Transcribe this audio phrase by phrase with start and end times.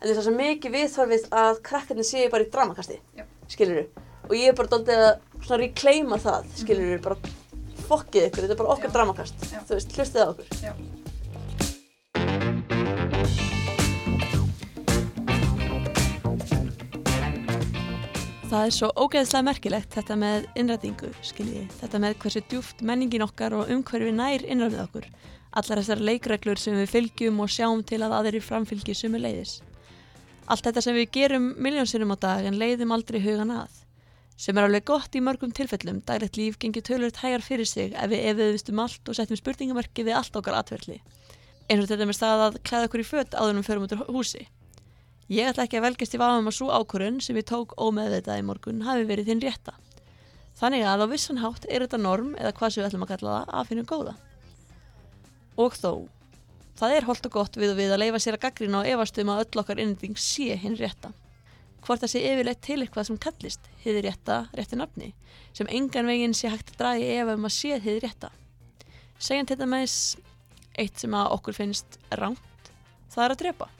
[0.00, 3.24] en það er mikið viðþorfið að krakkarnir séu bara í dramakasti Já.
[3.52, 3.82] skilur
[4.30, 5.10] og ég er bara doldið að
[5.44, 7.18] svona reclaima það skilur bara
[7.90, 8.94] fokkið ykkur, þetta er bara okkar Já.
[8.96, 9.60] dramakast Já.
[9.68, 10.72] þú veist, hlustið á okkur Já.
[18.50, 23.54] Það er svo ógeðslega merkilegt þetta með innrætingu, skiljiði, þetta með hversu djúft menningin okkar
[23.54, 25.06] og umhverfi nær innræfið okkur,
[25.54, 29.60] allar þessar leikreglur sem við fylgjum og sjáum til að aðri framfylgi sumu leiðis.
[30.50, 33.70] Allt þetta sem við gerum miljónsinnum á dag en leiðum aldrei hugan að,
[34.34, 38.10] sem er alveg gott í mörgum tilfellum, daglegt líf gengir tölvöld hægar fyrir sig ef
[38.10, 40.98] við efiðvistum allt og settum spurningamarki við allt okkar atverðli.
[41.70, 44.48] Eins og þetta með stað að klæða okkur í fött við förum út úr húsi.
[45.30, 48.46] Ég ætla ekki að velgast í vafum að svo ákvörun sem ég tók ómeðvitað í
[48.48, 49.76] morgun hafi verið þinn rétta.
[50.58, 53.36] Þannig að á vissan hátt er þetta norm eða hvað sem við ætlum að kalla
[53.36, 54.14] það að finnum góða.
[55.62, 55.92] Og þó,
[56.80, 59.18] það er holdt og gott við og við að leifa sér að gaggrina og efast
[59.20, 61.12] um að öll okkar innending sé hinn rétta.
[61.84, 65.12] Hvort það sé yfirleitt til eitthvað sem kallist hiði rétta, rétti nafni,
[65.56, 68.32] sem engan veginn sé hægt að draga efa um að sé hiði rétta.
[69.20, 69.96] Segjum til dæmis
[70.80, 72.72] eitt sem að okkur finnst rangt,
[73.12, 73.70] það er að drepa.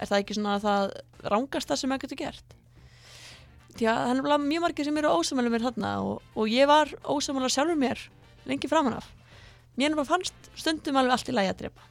[0.00, 0.96] Er það ekki svona það
[1.30, 2.56] rángasta sem maður getur gert?
[3.78, 7.50] Já, það er mjög margir sem eru ósamælu mér þarna og, og ég var ósamælu
[7.52, 8.02] sjálfur mér
[8.48, 9.06] lengi framan af.
[9.78, 11.88] Mér nefnilega fannst stundum alveg allt í lagi að drepa.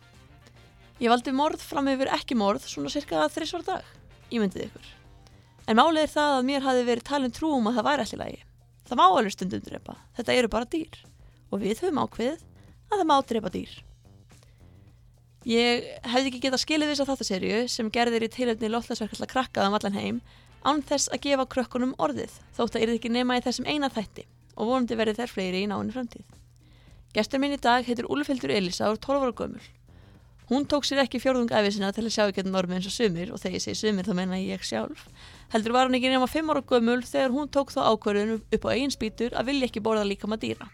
[1.00, 3.92] Ég valdi morð fram yfir ekki morð svona cirka þrissvar dag,
[4.36, 4.90] ímyndið ykkur.
[5.70, 8.16] En málið er það að mér hafi verið talin trú um að það væri allt
[8.16, 8.42] í lagi.
[8.90, 10.98] Það má alveg stundum drepa, þetta eru bara dýr
[11.50, 12.42] og við höfum ákveðið
[12.90, 13.76] að það má drepa dýr.
[15.48, 19.96] Ég hefði ekki getað skilið þess að þáttaserju sem gerðir í tilöfni loftlagsverkalla krakkaðum allan
[19.96, 20.20] heim
[20.68, 24.26] án þess að gefa krökkunum orðið þótt að yrði ekki nema í þessum eina þætti
[24.58, 26.39] og vonandi verði þær fleiri í náinni framtíð.
[27.10, 29.64] Gestur minn í dag heitir Úlfhildur Elisa og er 12 ára gömul.
[30.50, 33.42] Hún tók sér ekki fjórðung æfisina til að sjá ekki normi eins og sumir og
[33.42, 35.08] þegar ég segi sumir þá menna ég sjálf.
[35.54, 38.70] Heldur var hann ekki nema 5 ára gömul þegar hún tók þá ákvörðun upp á
[38.74, 40.70] eigin spýtur að vilja ekki borða líka maður dýra.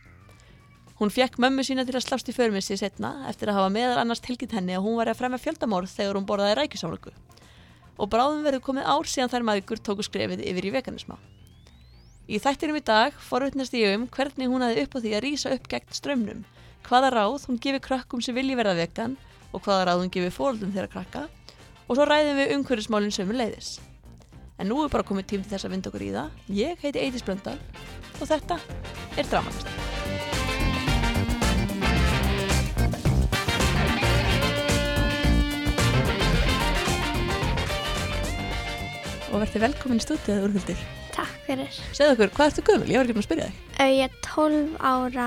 [1.00, 4.24] Hún fekk mömmu sína til að slást í förmissi setna eftir að hafa meðal annars
[4.24, 7.16] tilkynnt henni að hún var að fremja fjöldamorð þegar hún borðaði rækjusálugu.
[7.96, 11.20] Og bráðum verður komið ár síðan þær maður tóku skrefið yfir í veganisma.
[12.26, 15.52] Í þættinum í dag forutnast ég um hvernig hún hafi upp á því að rýsa
[15.54, 16.40] upp gegn strömmnum,
[16.88, 19.14] hvaða ráð hún gefi krökkum sem vilji verða vegan
[19.54, 21.28] og hvaða ráð hún gefi fóröldum þeirra krakka
[21.86, 23.76] og svo ræðum við umhverfismálinn sömu leiðis.
[24.58, 26.44] En nú er bara komið tím til þess að vinda okkur í það.
[26.50, 27.60] Ég heiti Eidís Blöndal
[28.18, 28.58] og þetta
[29.20, 29.70] er Dramakast.
[39.36, 40.86] og verði velkomin í stúdíðað úrhuldir.
[41.46, 41.76] Takk fyrir.
[41.94, 42.88] Segðu okkur, hvað ertu gömul?
[42.90, 43.58] Ég var ekki búin að spyrja þig.
[43.78, 45.26] Uh, Ég er 12 ára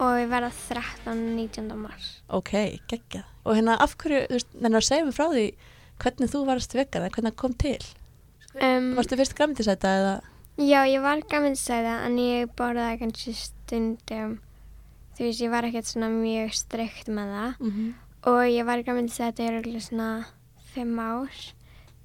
[0.00, 1.74] og ég verða 13 19.
[1.76, 2.06] mars.
[2.32, 2.52] Ok,
[2.88, 3.26] geggjað.
[3.44, 5.42] Og hérna, af hverju, þú veist, nennar að segja mig frá því
[6.00, 7.76] hvernig þú varst vegan eða hvernig það kom til.
[8.56, 10.14] Um, Varstu fyrst græmitisæta eða?
[10.56, 11.20] já, ég var
[11.60, 14.38] sæða en ég borðaði kannski stundum.
[15.12, 17.60] Þú veist, ég var ekkert svona mjög strikt með það.
[17.60, 17.92] Mm -hmm.
[18.32, 20.24] Og ég var sæða í örgulega svona
[20.72, 21.52] 5 ár,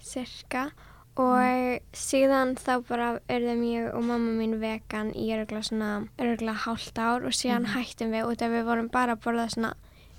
[0.01, 0.63] cirka.
[0.65, 5.89] Og síðan þá bara urðum ég og mamma mín vegan í örgulega svona,
[6.19, 7.73] örgulega hálft ár og síðan Mhm.
[7.75, 9.73] hættum við út af við vorum bara að borða svona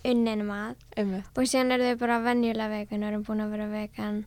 [0.05, 0.77] unnin mat.
[0.97, 1.25] Einmitt.
[1.37, 4.25] Og síðan eru þau bara venjulega vegan og erum búin að vera vegan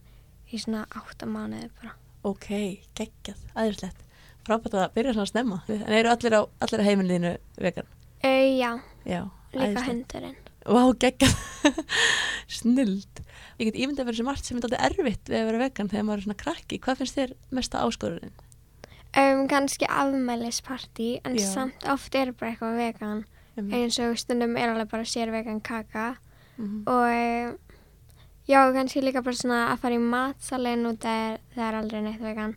[0.53, 1.93] í svona átta mánuði bara.
[2.23, 2.47] Ok,
[2.95, 3.95] geggjað, aðeinslegt.
[4.45, 5.61] Frábært að byrja svona að snemma.
[5.69, 7.85] En eru allir á, allir á heimilinu vegan?
[8.23, 10.35] Uh, já, Já, líka hundurinn.
[10.67, 11.35] Vá, geggjað.
[12.59, 13.23] Snild.
[13.59, 15.89] Ég get ímyndið að vera svo margt sem er alltaf erfitt við að vera vegan
[15.91, 16.79] þegar maður er svona krakki.
[16.83, 18.35] Hvað finnst þér mesta áskorurinn?
[19.17, 21.47] Um, kannski afmælisparti en Já.
[21.49, 23.23] samt oft er bara eitthvað vegan.
[23.57, 23.73] Einmitt.
[23.75, 26.11] Eins og stundum er alveg bara sér vegan kaka.
[26.59, 26.83] Mhm.
[26.87, 27.51] Og eh,
[28.47, 32.01] já, kannski líka bara svona að fara í matsalinn út það er, það er aldrei
[32.05, 32.55] neitt vegan.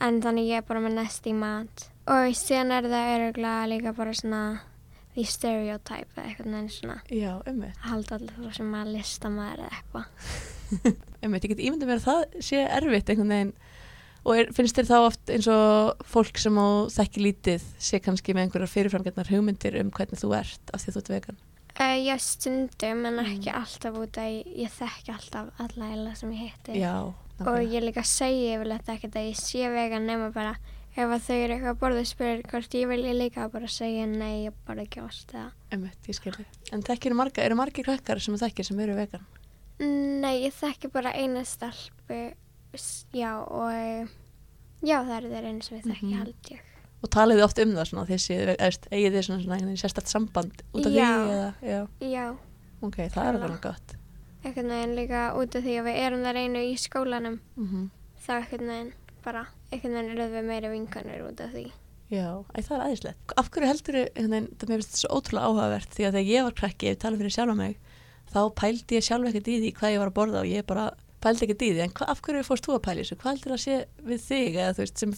[0.00, 1.90] En þannig ég er bara með nest í mat.
[2.08, 4.42] Og síðan er það öruglega líka bara svona
[5.20, 6.98] því stereotype eða eitthvað neina svona.
[7.12, 10.06] Já, að halda allir frá sem að lista maður eða eitthvað.
[11.22, 13.52] Einmitt, ég get ímyndið mér að það sé erfitt einhvern veginn
[14.20, 18.34] og er, finnst þér þá oft eins og fólk sem á þekki lítið sé kannski
[18.36, 21.40] með einhverjar fyrirframgjarnar hugmyndir um hvernig þú ert af því þú ert vegan
[21.80, 23.56] Uh, já, stundum en ekki Mm.
[23.56, 26.74] alltaf út að ég, ég þekki alltaf alla eila sem ég hitti.
[26.82, 26.92] Já,
[27.40, 30.56] Og ég líka segi yfirleitt ekkert að ég sé vegan nema bara
[31.02, 34.46] ef þau eru eitthvað að borða og spyrir hvort ég vilja líka bara segja nei,
[34.46, 35.00] ég borða ekki
[35.34, 35.50] eða.
[35.72, 39.24] einmitt, ég skilji En þekkir marga, eru margir krakkar sem þekkir sem eru vegan?
[39.80, 42.34] Nei, ég þekki bara eina stelpu,
[43.16, 44.08] já, og
[44.84, 46.18] já, það eru þeir einu sem ég þekki Mhm.
[46.18, 46.60] held ég.
[47.02, 48.36] Og talið þið oft um það svona þessi,
[48.92, 51.12] eigið þið svona, svona sérstætt samband út af því Já.
[51.16, 52.26] eða, já, Já,
[52.82, 53.44] ok, það er Klálega.
[53.44, 53.96] alveg gott
[54.44, 58.30] einhvern veginn líka út af því að við erum það reynu í skólanum Mm þá
[58.36, 58.92] einhvern veginn
[59.24, 61.66] bara einhvern veginn erum við meiri vinkanir út af því.
[62.10, 63.34] Já, æ, það er aðeinslegt.
[63.38, 66.46] Af hverju heldur þau, það mér finnst þetta svo ótrúlega áhugavert því að þegar ég
[66.46, 67.76] var krakki, ef tala fyrir sjálfa mig,
[68.32, 70.86] þá pældi ég sjálf ekkert í því hvað ég var að borða og ég bara
[71.22, 71.84] pældi ekkert í því.
[71.84, 73.18] En hva, af hverju fórst þú að pæli þessu?
[73.20, 73.76] Hvað heldur það að sé
[74.10, 75.14] við þig eða þú veist sem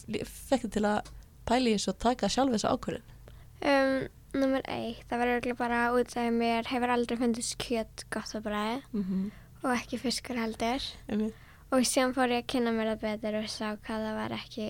[0.50, 1.12] fekk þig til að
[1.48, 3.08] pæli þessu og taka sjálf þessu ákvörðin?
[3.62, 3.94] Um,
[4.42, 8.44] nummer eitt, það var örgulega bara út af mér hefur aldrei fundist kjöt gott að
[8.48, 9.30] bræði Mm -hmm.
[9.62, 10.82] og ekki fiskur heldur.
[11.08, 11.34] Einmitt.
[11.72, 14.66] Og síðan fór ég að kynna mér það betur og sá hvað það var ekki,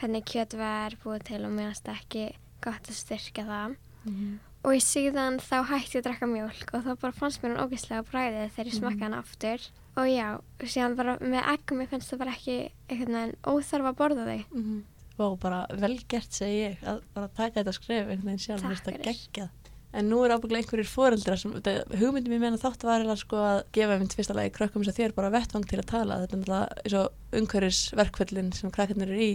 [0.00, 2.22] hvernig kjöt var búið til og mér finnst ekki
[2.64, 3.74] gott að styrka það.
[4.08, 4.38] Mhm.
[4.66, 7.62] Og í síðan þá hætti ég að drakka mjólk og þá bara fannst mér hún
[7.68, 8.80] ógeðslega bræðið þegar ég Mhm.
[8.80, 9.68] smakkaði hann aftur.
[9.98, 12.56] Og já, og síðan bara með eggum ég finnst það bara ekki
[12.88, 14.44] einhvern veginn óþarf að borða þau.
[14.54, 14.84] Mm
[15.18, 18.84] Vá, bara vel gert segi ég að bara taka þetta skref einhvern veginn sjálf, það
[18.84, 19.02] fyrir.
[19.02, 19.48] geggjað.
[19.96, 21.54] En nú er ábygglega einhverjir foreldrar sem,
[21.96, 25.32] hugmyndin mér meina þátt var sko að gefa mynd fyrsta lagi krökkum að þér bara
[25.32, 26.18] vettvang til að tala.
[26.24, 29.32] Þetta er náttúrulega eins og umhverfisverkvöldin sem krakkarnir eru í,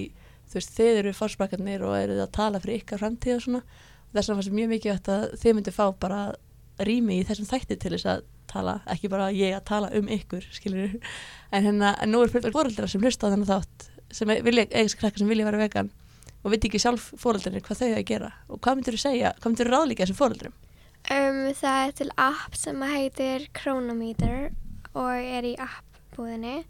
[0.52, 3.64] þú veist, þið eru fórsprakarnir og eru að tala fyrir ykkar framtíð og svona.
[4.14, 6.22] Þess vegna fannst mér mjög mikið að þið myndu fá bara
[6.86, 8.24] rými í þessum þætti til þess að
[8.54, 10.94] tala, ekki bara ég að tala um ykkur, skilur
[11.54, 15.24] en hérna, en nú er foreldrar sem hlusta á þennan þátt sem vilja, eiginlega krakkar
[15.24, 15.90] sem vilja vera vegan
[16.44, 19.34] og veit ekki sjálf fóreldrarnir hvað þau eiga að gera og hvað myndir þú segja,
[19.40, 20.54] hvað myndir þú ráðlíka þessum fóreldrum?
[21.12, 24.52] Um, það er til app sem að heitir Chronometer
[24.94, 26.64] og er í appbúðinni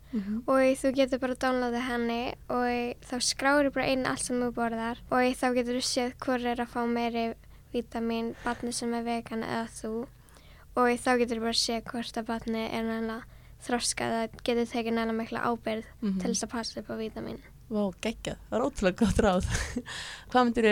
[0.48, 5.02] og þú getur bara downloadað henni og þá skráir bara einn allt sem þú borðar
[5.12, 7.26] og þá getur þú séð hvor er að fá meiri
[7.74, 9.94] vítamin, batni sem er vegan eða þú
[10.76, 13.22] og þá getur þú bara séð hvort að batni er nægilega
[13.64, 16.20] þroskað að getur tekið nægilega mikla ábyrð Mhm.
[16.22, 17.40] til þess að passa upp á vítamin.
[17.74, 19.48] Vá, geggjað, það er ótrúlega gott ráð
[20.32, 20.68] hvað myndir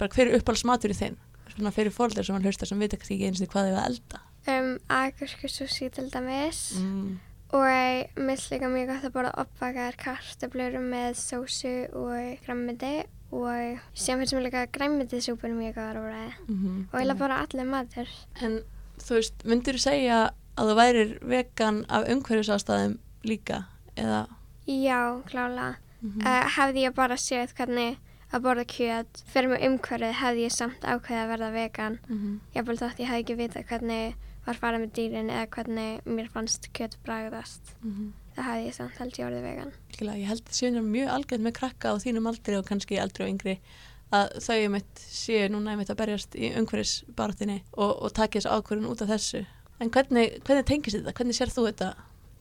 [0.00, 1.18] bara hver er uppáhaldsmatur í þinn?
[1.52, 4.22] Svona fyrir fóreldrar sem hann hlusta sem veit ekki eins og hvað þau að elda
[4.42, 7.10] Um, Agurkusúsi til dæmis mm.
[7.54, 14.18] og mér líka mjög gott að borða uppbakaðar kartöflur með sósu og græmmiti og sem
[14.18, 18.10] finnst mér líka græmmitisúpur mjög góðar að bræða Mm og eiginlega bara allir matur.
[18.42, 18.58] En
[18.98, 20.18] þú veist, myndir þú segja
[20.58, 23.62] að þú værir vegan af umhverfisástæðum líka
[23.94, 24.26] eða
[24.66, 25.76] Já, klála.
[26.02, 27.98] Mm Uh, hefði ég bara séð hvernig
[28.32, 31.98] að borða kjöt fyrir mig umhverfið hefði ég samt ákveðið að verða vegan.
[32.08, 32.40] -hmm.
[32.54, 34.14] Ég bara þátt ég hefði ekki vita hvernig
[34.46, 37.74] var farið með dýrin eða hvernig mér fannst kjöt bragðast.
[38.34, 39.72] Það hefði ég samt held ég orðið vegan.
[40.00, 43.30] Ég held að séu mjög algjörð með krakka á þínum aldri og kannski aldri og
[43.30, 43.58] yngri
[44.12, 48.90] að þau mitt séu núna mitt að berjast í umhverfisbartinni og, og taki þessu ákvörðun
[48.92, 49.44] út af þessu.
[49.80, 51.14] En hvernig, hvernig tengist þetta?
[51.16, 51.94] Hvernig sér þú þetta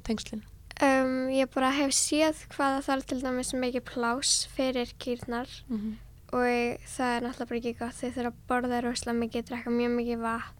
[0.07, 0.43] tengslinn?
[0.81, 5.93] Um, ég bara hef séð hvaða þarf til dæmis mikið plás fyrir kýrnar Mm -hmm.
[6.33, 9.91] og það er náttúrulega bara ekki gott þau þurfa að borða rosalega mikið, drekka mjög
[9.99, 10.55] mikið vatn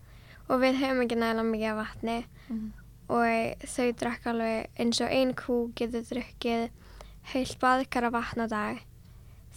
[0.50, 2.26] og við höfum ekki nægilega mikið af vatni
[3.10, 6.70] og þau drekka alveg eins og ein kú getur drukkið
[7.34, 8.78] heilt baðkara vatn á dag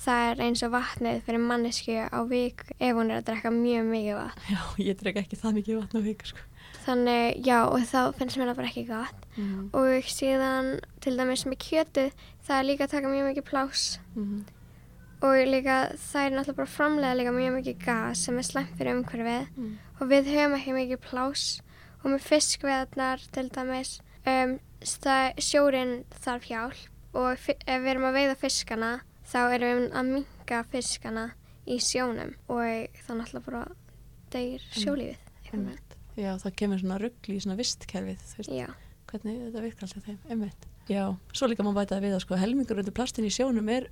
[0.04, 3.84] það er eins og vatnið fyrir mannesku á vik ef hún er að drekka mjög
[3.84, 6.38] mikið vatn Já, ég dreg ekki það mikið vatn á viku sko.
[6.84, 9.28] Þannig já og þá finnst mér það bara ekki gott.
[9.36, 10.68] Mm og síðan
[11.02, 12.12] til dæmis með kjötið
[12.46, 14.40] það er líka að taka mjög mikið plás -hmm.
[15.26, 18.94] og líka það er náttúrulega bara framlega líka mjög mikið gas sem er slæmt fyrir
[18.94, 19.46] umhverfið.
[19.56, 19.78] Mm.
[20.00, 21.60] og við höfum ekki mikið plás
[22.04, 24.58] og með fiskveðarnar til dæmis um,
[25.38, 26.90] sjórin þarf hjálp.
[27.14, 28.92] Og ef við erum að veiða fiskana
[29.24, 31.26] þá erum við að minka fiskana
[31.66, 32.34] í sjónum.
[32.50, 33.66] Og það náttúrulega bara
[34.34, 35.93] deyr sjólífið einhvern veginn.
[36.16, 38.20] Já, þá kemur svona ruggli í svona vistkerfið,
[39.10, 40.66] hvernig þetta virkar alltaf þeim, einmitt.
[40.88, 43.88] Já, svo líka má bæta það við að sko helmingur undir plastin í sjónum er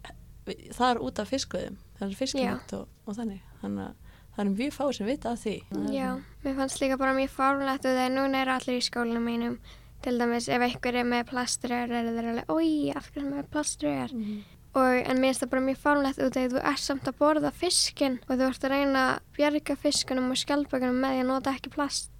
[0.77, 4.73] þar út af fiskveðum, það er fisknætt og, og þannig, þannig að það er mjög
[4.79, 5.55] fáið sem vita af því.
[5.71, 6.09] Það er já,
[6.45, 9.59] mér fannst líka bara mjög fárlegt og þegar núna eru allir í skólanum mínum.
[10.03, 13.51] Til dæmis ef einhver er með plaströr er þeir alveg, oi, af hverju er með
[13.55, 14.43] plaströr Mhm.
[14.75, 17.19] og en mér finnst það bara mjög fárlegt út af því þú ert samt að
[17.21, 21.29] borða fiskinn og þú ert að reyna að bjarga fiskunum og skjaldbökunum með því að
[21.29, 22.11] nota ekki plast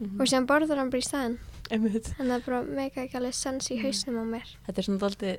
[0.00, 0.20] Mhm.
[0.20, 1.38] og sem borður hann bara í staðinn
[1.70, 2.12] Einmitt.
[2.20, 4.98] en það er bara meika ekki alveg sens í hausnum á mér Þetta er svona
[4.98, 5.38] daldið,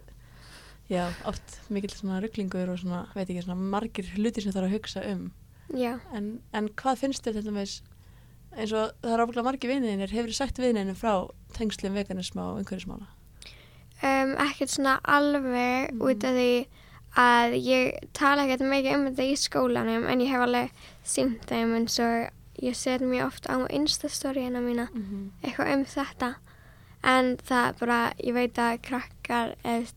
[0.89, 4.75] já, oft mikill svona rugglingur og svona, veit ekki, svona margir hluti sem þarf að
[4.79, 5.31] hugsa um.
[5.73, 7.81] já, En, en hvað finnst þér til dæmis,
[8.57, 12.59] eins og það er ábygglega margir viniðinir, hefur þið sagt viniðinu frá tengslum veganisma og
[12.63, 13.07] umhverfismála?
[14.03, 16.01] um, ekkert svona alveg Mhm.
[16.01, 16.67] út af því
[17.17, 20.69] að ég tala ekkert mikið um þetta í skólanum en ég hef alveg
[21.05, 22.29] sínt þeim eins og
[22.61, 25.47] ég set mjög oft á instastoryina mína Mm -hmm.
[25.47, 26.35] eitthvað um þetta
[27.03, 29.87] en það er bara, ég veit að krakkar eða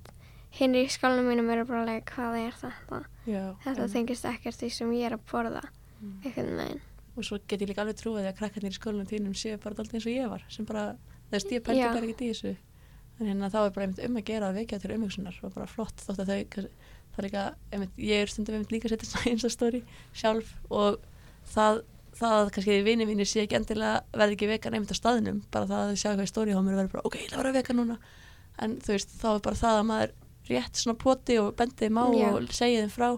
[0.50, 4.56] hinn í skólanum mínum eru bara alveg hvað er þetta Já, þetta em, tengist ekkert
[4.60, 5.62] því sem ég er að borða
[6.00, 6.20] Mm.
[6.24, 6.80] einhvern veginn
[7.16, 9.94] og svo get ég líka alveg trúið að krakkarnir í skólanum þínum séu bara daldið
[9.94, 10.96] eins og ég var, sem bara
[11.30, 11.92] veist, ég pældi Já.
[11.92, 12.56] bara ekki í þessu
[13.20, 15.66] en hérna þá er bara einmitt um að gera að vekja til umhugsunar og bara
[15.66, 16.44] flott þótt að þau
[17.10, 19.82] það er líka, einmitt, ég er stundum einmitt líka að setja svona einstastóri
[20.14, 20.98] sjálf og
[21.54, 21.82] það,
[22.18, 25.68] það að kannski vini mínir sé ekki endilega verði ekki vegan einmitt á staðinum, bara
[25.70, 27.42] það að þau sjá eitthvað í stóri á mér og verður bara, ok, ég að
[27.42, 27.98] vera vegan núna
[28.60, 30.14] en þú veist, þá er bara það að maður
[30.50, 32.28] rétt svona poti og bendi þeim á Já.
[32.30, 33.08] og segja þeim frá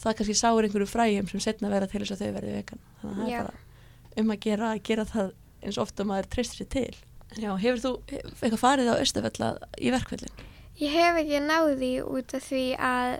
[0.00, 3.20] það kannski sáir einhverju fræjum sem setna vera til þess að þau verði vegan þannig
[3.20, 6.70] að það er bara um að gera, að gera það eins ofta maður treystir sér
[6.72, 10.32] til En Já, hefur þú eitthvað farið á Östafella í verkvöldin?
[10.80, 13.12] Ég hef ekki náði út af því að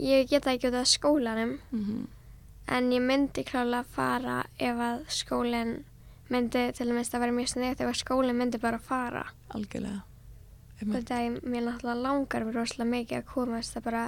[0.00, 2.06] ég geta ekki út af skólanum Mm -hmm.
[2.70, 5.74] En ég myndi klálega fara ef að skólinn
[6.30, 9.24] myndi til dæmis að vera mjög sniðt ef að skólinn myndi bara fara.
[9.56, 10.02] Algjörlega.
[10.80, 14.04] Þetta er mér náttúrulega langar mér rosalega mikið að komast það bara,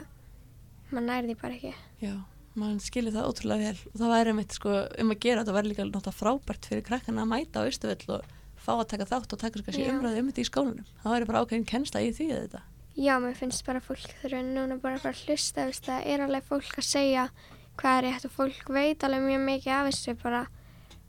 [0.93, 1.73] maður nær því bara ekki.
[2.01, 2.15] Já,
[2.57, 3.83] mann skilur það ótrúlega vel.
[3.93, 7.27] Og það væri mitt sko um að gera þetta væri líka náttúrulega frábært fyrir krakkana
[7.27, 10.31] að mæta á Östafell og fá að taka þátt og taka svo kannski umræði um
[10.31, 10.93] þetta í skólanum.
[11.03, 14.43] Það væri bara ákveðin kennsla í því að þetta Já, mér finnst bara fólk þurfa
[14.45, 17.23] núna bara að að hlusta, það er alveg fólk að segja
[17.81, 20.43] hvað er rétt og fólk veit alveg mjög mikið af þessu bara,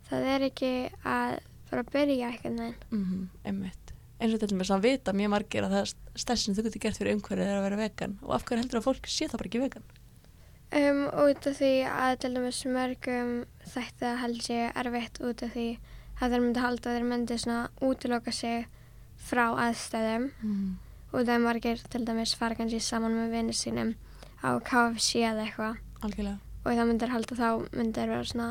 [0.09, 1.39] það er ekki að
[1.71, 2.75] bara byrja eitthvað neginn.
[2.91, 3.27] mm -hmm.
[3.47, 6.83] einmitt eins og til dæmis að vita mjög margir að það stærst sem þú getur
[6.85, 9.39] gert fyrir umhverfið er að vera vegan og af hverju heldur að fólk sé það
[9.41, 9.91] bara ekki vegan
[10.73, 13.33] Um, út af því að til dæmis mörgum
[13.75, 15.67] þetta held sé erfitt út af því
[16.17, 18.65] að þeir myndi halda þeir myndi svona útiloka sig
[19.21, 20.71] frá aðstæðum mm.
[21.11, 23.93] og það er margir til dæmis fara kannski saman með vinni sínum
[24.41, 28.49] á KFC eða eitthvað algjörlega og það myndir halda þá myndir vera svona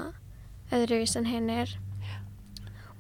[0.73, 1.73] öðruvís en hinn er.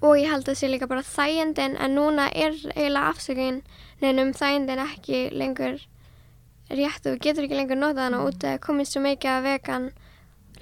[0.02, 3.62] Og ég held að það sé líka bara þægindin en núna er eiginlega afsökun
[4.02, 5.78] nefnum þægindin ekki lengur
[6.72, 7.06] rétt.
[7.06, 8.26] Og getur ekki lengur notað hana Mm.
[8.28, 9.90] út að komið svo mikið að vegan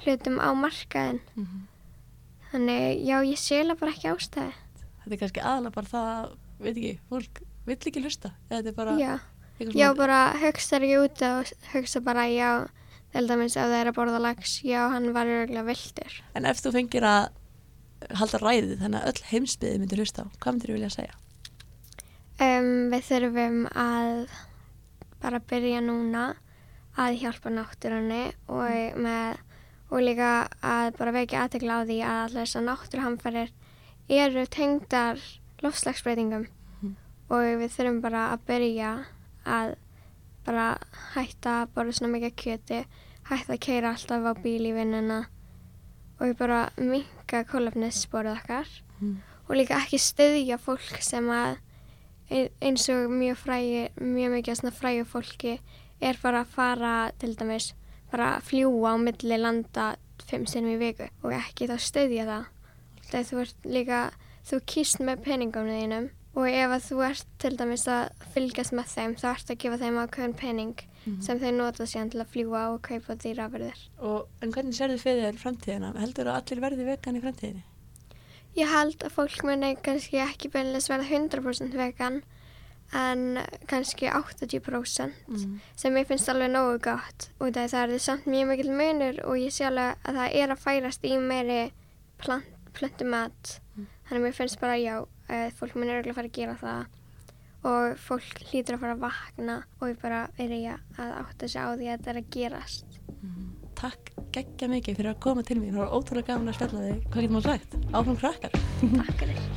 [0.04, 1.62] hlutum á markaðin mm -hmm.
[2.52, 4.52] þannig já ég sé eiginlega bara ekki ástæði
[5.04, 8.30] þetta er kannski aðalega bara það að, veit ekki, fólk vill ekki hlusta.
[8.50, 9.18] Eða þetta er bara já,
[9.60, 12.68] já bara hugsa ekki út og hugsa bara já
[13.12, 16.60] til dæmis ef það er að borða lags já hann var örgulega viltur En ef
[16.62, 17.28] þú fengir að
[18.16, 21.14] halda ræðið þannig að öll heimsbyði myndir hlusta á, hvað myndir þú vilja segja?
[22.40, 24.30] Um, við þurfum að
[25.20, 26.22] bara byrja núna
[27.00, 29.36] að hjálpa náttúrunni og, með,
[29.92, 30.30] og líka
[30.64, 33.52] að bara vekja aðtekla á því að allir þessar náttúruhamfarir
[34.10, 35.20] eru tengdar
[35.62, 36.46] lofslagsbreytingum
[36.80, 36.94] Mhm.
[37.28, 38.90] og við þurfum bara að byrja
[39.44, 39.74] að
[40.50, 40.66] bara
[41.14, 42.82] hætta að borða svona mikið kjöti,
[43.30, 45.20] hætta að keira alltaf á bíl í vinnuna
[46.20, 48.68] og við bara minka kólefnissporið okkar
[49.00, 49.16] Mm.
[49.48, 51.56] og líka ekki styðja fólk sem að
[52.30, 55.54] ein- eins og mjög frægi, mjög mikið svona frægu fólki
[56.02, 57.72] er bara að fara til dæmis
[58.12, 62.44] bara að fljúa á milli landa fimm sinnum í viku og ekki þá styðja það
[63.08, 64.00] þegar þú ert líka
[64.50, 68.86] þú kýst með peningunum þínum og ef að þú ert til dæmis að fylgjast með
[68.94, 70.74] þeim þá ert að gefa þeim ákveðin pening
[71.06, 71.22] Mhm.
[71.24, 75.22] sem þeir nota síðan til að fljúa og kaupa dýrafyrðir Og, en hvernig sérðu fyrir
[75.32, 75.94] þér framtíðina?
[75.98, 77.62] Heldur að allir verði vegan í framtíðinni?
[78.56, 82.22] Ég held að fólk muni kannski ekki beinlega verða 100% vegan
[82.92, 85.60] en kannski 80% Mm.
[85.76, 89.52] sem ég finnst alveg nógu gott og það er samt mjög mikil munur og ég
[89.54, 91.72] sé alveg að það er að færast í meiri
[92.18, 92.44] plant,
[92.74, 93.86] plöntumat Mm.
[94.08, 95.06] þannig að mér finnst bara já
[95.58, 96.96] fólk muni örgulega fara að gera það
[97.70, 101.68] og fólk hlýtur að fara að vakna og ég bara byrja að átta sig á
[101.74, 103.52] því að þetta er að gerast Mm.
[103.80, 107.06] Takk geggja mikið fyrir að koma til mér, það var ótrúlega gaman að spjalla þig.
[107.08, 107.80] Hvað getur maður sagt?
[107.92, 108.60] Áfram krakkar.
[108.80, 109.49] Takk fyrir